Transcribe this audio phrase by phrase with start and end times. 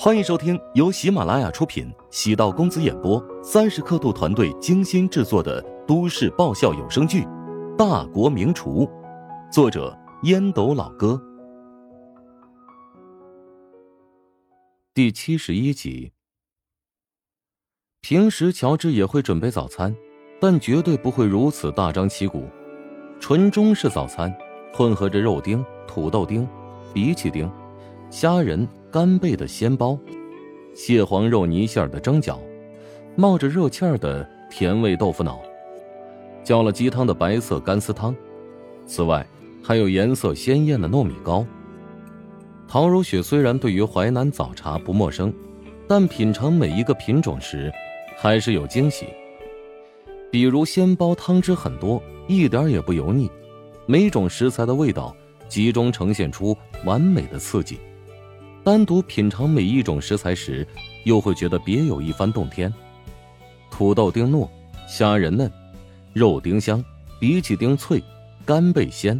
[0.00, 7.22] 欢迎收听由喜马拉雅出品、喜道公子演播、三十刻度团队精心制作的都市爆笑有声剧
[7.76, 8.86] 《大国名厨》，
[9.52, 11.20] 作者烟斗老哥，
[14.94, 16.12] 第七十一集。
[18.00, 19.92] 平时乔治也会准备早餐，
[20.40, 22.44] 但绝对不会如此大张旗鼓。
[23.18, 24.32] 纯中式早餐，
[24.72, 26.48] 混合着肉丁、土豆丁、
[26.94, 27.50] 荸荠丁、
[28.10, 28.64] 虾仁。
[28.90, 29.98] 干贝的鲜包，
[30.74, 32.38] 蟹黄肉泥馅的蒸饺，
[33.16, 35.42] 冒着热气儿的甜味豆腐脑，
[36.42, 38.16] 浇了鸡汤的白色干丝汤。
[38.86, 39.26] 此外，
[39.62, 41.44] 还有颜色鲜艳的糯米糕。
[42.66, 45.30] 陶如雪虽然对于淮南早茶不陌生，
[45.86, 47.70] 但品尝每一个品种时，
[48.16, 49.04] 还是有惊喜。
[50.30, 53.30] 比如鲜包汤汁很多，一点也不油腻，
[53.84, 55.14] 每种食材的味道
[55.46, 57.78] 集中呈现出完美的刺激。
[58.68, 60.68] 单独品尝每一种食材时，
[61.04, 62.70] 又会觉得别有一番洞天。
[63.70, 64.46] 土豆丁糯，
[64.86, 65.50] 虾仁嫩，
[66.12, 66.84] 肉丁香，
[67.18, 67.98] 荸荠丁脆，
[68.44, 69.18] 干贝鲜，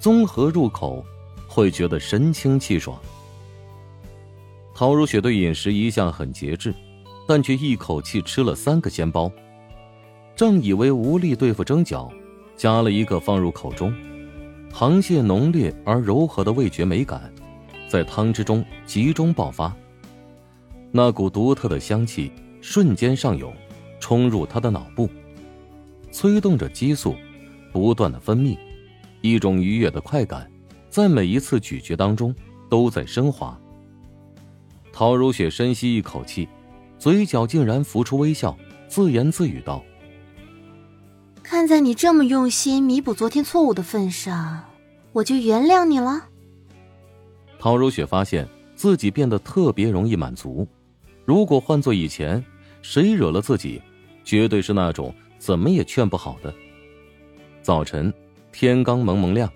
[0.00, 1.06] 综合入口，
[1.46, 2.98] 会觉得神清气爽。
[4.74, 6.74] 陶如雪对饮食一向很节制，
[7.28, 9.30] 但却一口气吃了三个鲜包。
[10.34, 12.10] 正以为无力对付蒸饺，
[12.56, 13.94] 夹了一个放入口中，
[14.72, 17.32] 螃蟹浓烈而柔和的味觉美感。
[17.88, 19.74] 在汤汁中集中爆发，
[20.92, 23.52] 那股独特的香气瞬间上涌，
[23.98, 25.08] 冲入他的脑部，
[26.12, 27.14] 催动着激素
[27.72, 28.58] 不断的分泌，
[29.22, 30.50] 一种愉悦的快感
[30.90, 32.34] 在每一次咀嚼当中
[32.68, 33.58] 都在升华。
[34.92, 36.48] 陶如雪深吸一口气，
[36.98, 39.82] 嘴角竟然浮出微笑，自言自语道
[41.42, 44.64] ：“看在你这么用心弥补昨天错误的份上，
[45.12, 46.26] 我就原谅你了。”
[47.58, 50.66] 陶如雪发现自己变得特别容易满足。
[51.24, 52.42] 如果换做以前，
[52.80, 53.82] 谁惹了自己，
[54.24, 56.54] 绝对是那种怎么也劝不好的。
[57.60, 58.12] 早晨，
[58.52, 59.52] 天刚蒙蒙亮，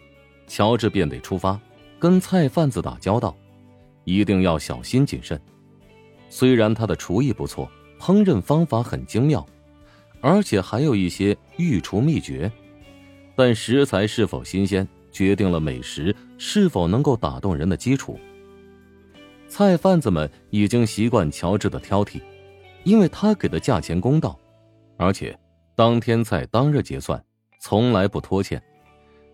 [0.47, 1.59] 乔治便得出发，
[1.99, 3.35] 跟菜贩子打交道，
[4.05, 5.41] 一定要小心谨慎。
[6.29, 9.47] 虽然他的厨艺不错，烹饪方法很精妙，
[10.21, 12.51] 而且还有一些御厨秘诀，
[13.37, 14.87] 但食材是否新鲜？
[15.13, 18.19] 决定了美食是否能够打动人的基础。
[19.47, 22.21] 菜贩子们已经习惯乔治的挑剔，
[22.85, 24.37] 因为他给的价钱公道，
[24.97, 25.39] 而且
[25.77, 27.23] 当天菜当日结算，
[27.61, 28.61] 从来不拖欠，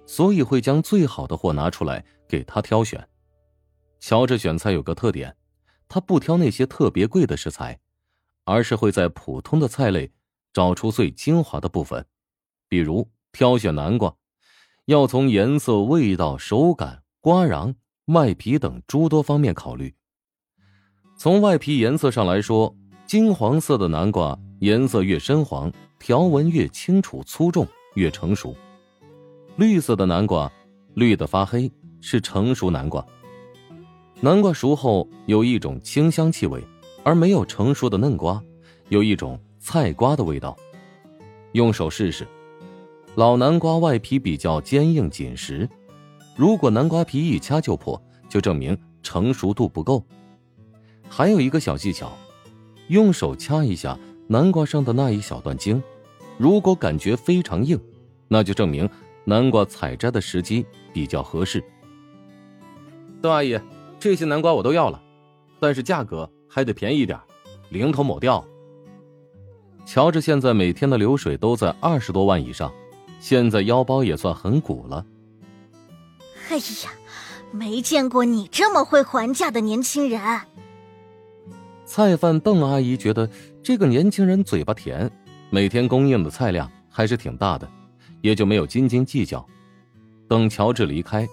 [0.06, 3.08] 所以会将最好的货拿出来给他挑选。
[4.00, 5.36] 乔治选菜有个特点，
[5.88, 7.78] 他不挑那些特别贵的食材，
[8.44, 10.10] 而是会在普通的菜类
[10.52, 12.04] 找出最精华的部分，
[12.68, 14.12] 比如挑选南瓜。
[14.88, 17.74] 要从颜色、味道、手感、瓜瓤、
[18.06, 19.94] 外皮等诸多方面考虑。
[21.14, 28.56] 从外皮颜色上来说，金黄色的南瓜颜色越深黄，条纹越清楚粗重，越成熟；
[29.56, 30.50] 绿色的南瓜
[30.94, 31.70] 绿的发黑，
[32.00, 33.06] 是成熟南瓜。
[34.22, 36.64] 南瓜熟后有一种清香气味，
[37.04, 38.42] 而没有成熟的嫩瓜
[38.88, 40.56] 有一种菜瓜的味道。
[41.52, 42.26] 用手试试。
[43.18, 45.68] 老南瓜外皮比较坚硬紧实，
[46.36, 50.04] 如果南瓜皮一掐就破，就证明成熟度不够。
[51.08, 52.16] 还有一个小技巧，
[52.86, 53.98] 用手掐一下
[54.28, 55.82] 南瓜上的那一小段茎，
[56.36, 57.76] 如果感觉非常硬，
[58.28, 58.88] 那就证明
[59.24, 61.60] 南瓜采摘的时机比较合适。
[63.20, 63.58] 邓阿姨，
[63.98, 65.02] 这些南瓜我都要了，
[65.58, 67.18] 但是价格还得便宜点，
[67.70, 68.44] 零头抹掉。
[69.84, 72.72] 乔治现在每天的流水都在二十多万以上。
[73.20, 75.04] 现在腰包也算很鼓了。
[76.50, 76.90] 哎呀，
[77.50, 80.20] 没见过你这么会还价的年轻人。
[81.84, 83.28] 菜贩邓阿姨觉得
[83.62, 85.10] 这个年轻人嘴巴甜，
[85.50, 87.68] 每天供应的菜量还是挺大的，
[88.20, 89.44] 也就没有斤斤计较。
[90.28, 91.26] 等乔治离开，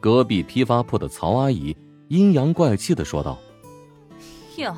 [0.00, 1.76] 隔壁批发铺的曹阿姨
[2.08, 3.38] 阴阳怪气的说道
[4.58, 4.76] ：“哟，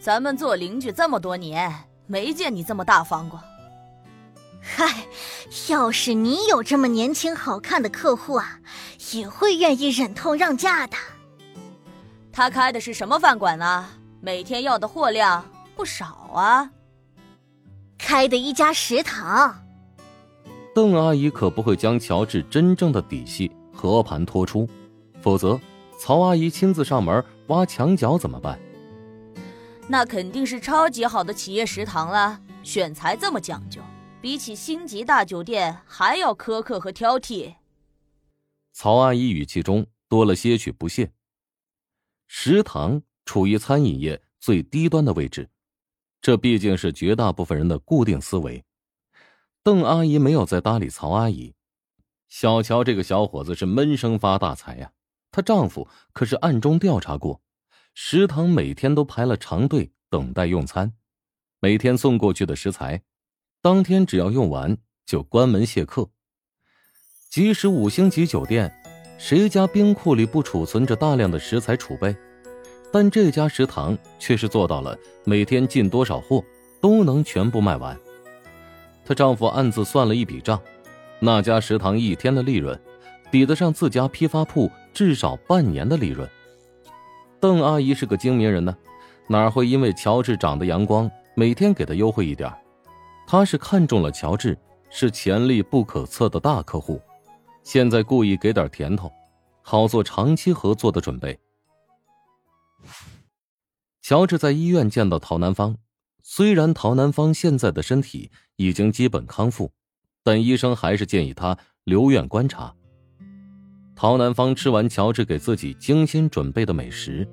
[0.00, 1.72] 咱们做邻居这么多年，
[2.06, 3.40] 没见你这么大方过。”
[4.68, 5.06] 嗨，
[5.68, 8.58] 要是你有这么年轻好看的客户啊，
[9.12, 10.96] 也会愿意忍痛让价的。
[12.32, 13.88] 他开的是什么饭馆呢？
[14.20, 16.70] 每天要的货量不少啊。
[17.96, 19.62] 开的一家食堂。
[20.74, 24.68] 邓阿姨可不会将乔治真正的底细和盘托出，
[25.22, 25.58] 否则
[25.98, 28.58] 曹阿姨亲自上门挖墙脚怎么办？
[29.88, 33.80] 那肯定是超级好的企业食堂了，选材这么讲究。
[34.22, 37.54] 比起星级大酒店还要苛刻和挑剔。
[38.72, 41.12] 曹阿姨语气中多了些许不屑。
[42.26, 45.48] 食堂处于餐饮业最低端的位置，
[46.20, 48.64] 这毕竟是绝大部分人的固定思维。
[49.62, 51.54] 邓阿姨没有再搭理曹阿姨。
[52.28, 54.90] 小乔这个小伙子是闷声发大财呀！
[55.30, 57.40] 她丈夫可是暗中调查过，
[57.94, 60.92] 食堂每天都排了长队等待用餐，
[61.60, 63.02] 每天送过去的食材，
[63.66, 66.08] 当天只要用完就关门谢客。
[67.28, 68.72] 即使五星级酒店，
[69.18, 72.14] 谁家冰库里不储存着大量的食材储备？
[72.92, 76.44] 但这家食堂却是做到了每天进多少货
[76.80, 77.98] 都能全部卖完。
[79.04, 80.62] 她丈夫暗自算了一笔账。
[81.18, 82.80] 那家食堂一天的利润，
[83.32, 86.30] 抵得上自家批发铺至少半年的利润。
[87.40, 88.76] 邓阿姨是个精明人呢，
[89.26, 92.48] 哪会因为乔治长得阳光，每天给他优惠一点？
[93.26, 94.56] 他是看中了乔治，
[94.88, 97.00] 是潜力不可测的大客户，
[97.62, 99.10] 现在故意给点甜头，
[99.62, 101.38] 好做长期合作的准备。
[104.00, 105.76] 乔治在医院见到陶南方，
[106.22, 109.72] 虽然陶南方现在的身体已经基本康复。
[110.26, 112.74] 但医生还是建议他留院观察。
[113.94, 117.24] 陶南方吃完乔治给自己精心准备的美食，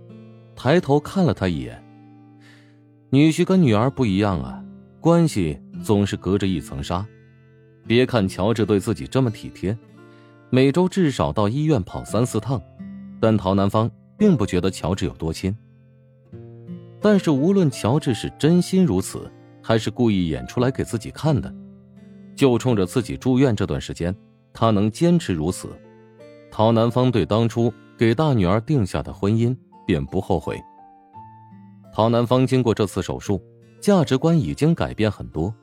[0.56, 1.84] 抬头看了他一眼。
[3.10, 4.63] 女婿跟女儿不一样啊，
[5.01, 7.06] 关系总是隔着一层纱。
[7.85, 9.77] 别看乔治对自己这么体贴，
[10.50, 12.62] 每周至少到医院跑三四趟，
[13.19, 15.56] 但陶南方并不觉得乔治有多亲。
[17.01, 19.30] 但是无论乔治是真心如此，
[19.62, 21.53] 还是故意演出来给自己看的。
[22.35, 24.15] 就冲着自己住院这段时间，
[24.53, 25.69] 他能坚持如此，
[26.50, 30.57] 陶南方对当初给大女儿定下的婚姻便不后悔。
[31.94, 33.39] 陶南方经过这次手术，
[33.81, 35.53] 价值观已经改变很多，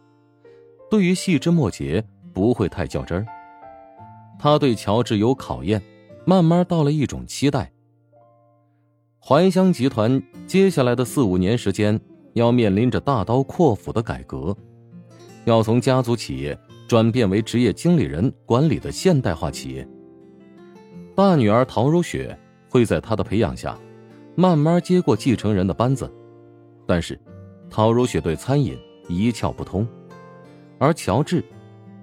[0.90, 3.26] 对于细枝末节不会太较真儿。
[4.38, 5.80] 他对乔治有考验，
[6.26, 7.70] 慢慢到了一种期待。
[9.22, 12.00] 怀香集团接下来的四五年时间，
[12.32, 14.56] 要面临着大刀阔斧的改革。
[15.44, 16.58] 要从家族企业
[16.88, 19.86] 转变为职业经理人管理的现代化企业。
[21.14, 22.36] 大女儿陶如雪
[22.68, 23.78] 会在他的培养下，
[24.34, 26.10] 慢慢接过继承人的班子，
[26.86, 27.20] 但是，
[27.68, 28.78] 陶如雪对餐饮
[29.08, 29.86] 一窍不通，
[30.80, 31.44] 而乔治，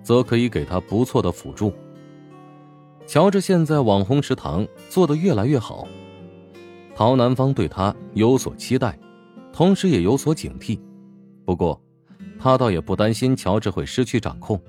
[0.04, 1.74] 则可以给他不错的辅助。
[3.08, 5.88] 乔治现在网红食堂做得越来越好，
[6.96, 8.98] 陶南方对他有所期待，
[9.52, 10.80] 同时也有所警惕，
[11.44, 11.82] 不过。
[12.40, 14.62] 他倒也不担心乔治会失去掌控。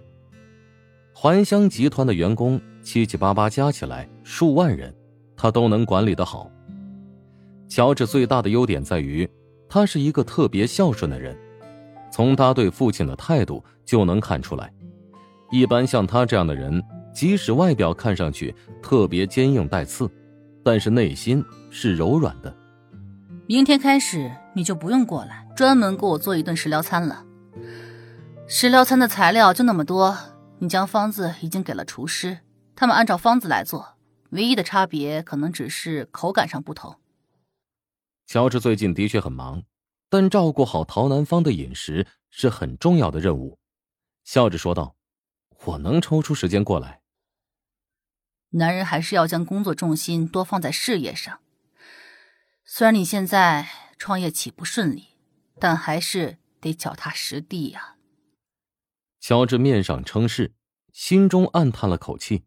[1.13, 4.95] 环香集团的员工七七八八加起来数万人，
[5.37, 6.51] 他都能管理得好。
[7.69, 9.29] 乔治最大的优点在于，
[9.69, 11.37] 他是一个特别孝顺的人，
[12.11, 14.73] 从他对父亲的态度就能看出来。
[15.51, 16.83] 一般像他这样的人，
[17.13, 20.11] 即使外表看上去特别坚硬带刺，
[20.63, 22.55] 但是内心是柔软的。
[23.47, 27.25] 明天开始，你就不用过来专门给我做一顿食疗餐了。
[28.47, 30.17] 食疗餐的材料就那么多，
[30.59, 32.39] 你将方子已经给了厨师，
[32.77, 33.97] 他们按照方子来做，
[34.31, 36.97] 唯一的差别可能只是口感上不同。
[38.27, 39.63] 乔治最近的确很忙，
[40.09, 43.59] 但照顾好陶南方的饮食是很重要的任务。
[44.25, 44.97] 笑着说道
[45.65, 47.01] ：“我能抽出时间过来。”
[48.53, 51.41] 男人还是要将工作重心多放在事业上。
[52.65, 55.09] 虽然你现在创业起步顺利，
[55.59, 57.97] 但还是得脚踏实地呀。
[59.21, 60.55] 乔治面上称是，
[60.93, 62.45] 心中暗叹了口气。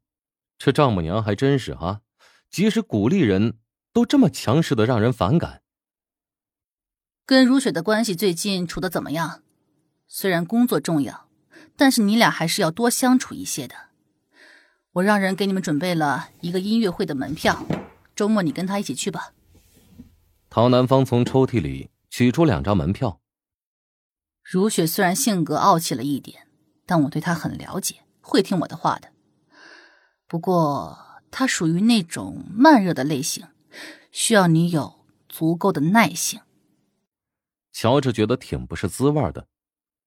[0.58, 2.02] 这丈母娘还真是啊，
[2.50, 3.60] 即使鼓励人
[3.92, 5.61] 都这么强势的让人反感。
[7.26, 9.42] 跟如雪的关系最近处的怎么样？
[10.08, 11.28] 虽然工作重要，
[11.76, 13.76] 但是你俩还是要多相处一些的。
[14.94, 17.66] 我让人给你们准备了一个音乐会的门票，
[18.16, 19.34] 周末你跟他一起去吧。
[20.50, 23.20] 陶南方从抽屉里取出两张门票。
[24.44, 26.48] 如雪虽然性格傲气了一点。
[26.84, 29.10] 但我对她很了解，会听我的话的。
[30.28, 33.48] 不过她属于那种慢热的类型，
[34.12, 36.42] 需要你有足够的耐性。
[37.74, 39.48] 乔治觉得挺不是滋味的，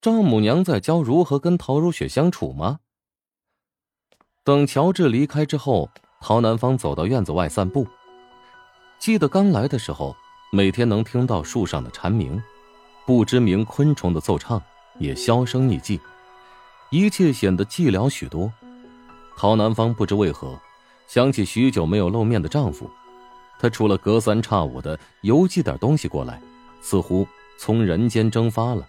[0.00, 2.80] 丈母娘在教如何跟陶如雪相处吗？
[4.44, 5.88] 等乔治离开之后，
[6.20, 7.86] 陶南方走到院子外散步。
[8.98, 10.14] 记得刚来的时候，
[10.52, 12.42] 每天能听到树上的蝉鸣，
[13.06, 14.62] 不知名昆虫的奏唱
[14.98, 15.98] 也销声匿迹。
[16.90, 18.52] 一切显得寂寥许多。
[19.36, 20.58] 陶南方不知为何，
[21.08, 22.88] 想起许久没有露面的丈夫，
[23.58, 26.40] 他除了隔三差五的邮寄点东西过来，
[26.80, 27.26] 似乎
[27.58, 28.88] 从人间蒸发了。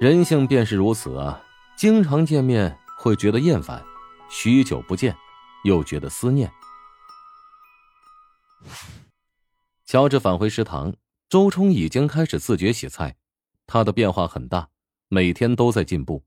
[0.00, 1.42] 人性便是如此啊，
[1.76, 3.84] 经常见面会觉得厌烦，
[4.30, 5.16] 许久不见，
[5.64, 6.50] 又觉得思念。
[9.86, 10.94] 乔治返回食堂，
[11.28, 13.16] 周冲已经开始自觉洗菜，
[13.66, 14.68] 他的变化很大，
[15.08, 16.22] 每天都在进步。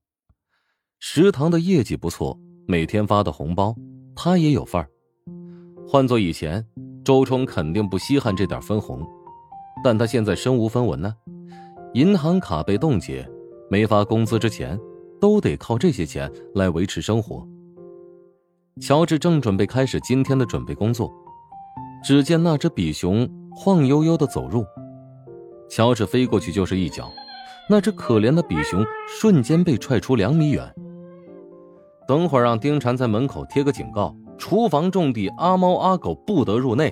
[0.99, 3.75] 食堂的业绩不错，每天发的红包，
[4.15, 4.89] 他也有份儿。
[5.87, 6.65] 换做以前，
[7.03, 9.07] 周冲肯定不稀罕这点分红，
[9.83, 11.13] 但他现在身无分文呢，
[11.93, 13.27] 银行卡被冻结，
[13.69, 14.79] 没发工资之前，
[15.19, 17.47] 都得靠这些钱来维持生活。
[18.79, 21.11] 乔治正准备开始今天的准备工作，
[22.03, 24.63] 只见那只比熊晃悠悠的走入，
[25.69, 27.11] 乔治飞过去就是一脚，
[27.69, 30.73] 那只可怜的比熊瞬间被踹出两米远。
[32.07, 34.15] 等会儿让丁禅在门口贴个警告。
[34.37, 36.91] 厨房种地，阿猫阿狗不得入内。